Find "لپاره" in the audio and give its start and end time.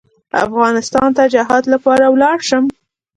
1.73-2.05